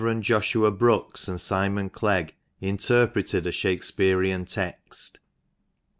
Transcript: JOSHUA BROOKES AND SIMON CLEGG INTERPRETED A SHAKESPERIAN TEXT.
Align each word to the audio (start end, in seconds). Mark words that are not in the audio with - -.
JOSHUA 0.03 0.71
BROOKES 0.79 1.27
AND 1.27 1.39
SIMON 1.39 1.91
CLEGG 1.91 2.33
INTERPRETED 2.59 3.45
A 3.45 3.51
SHAKESPERIAN 3.51 4.45
TEXT. 4.45 5.19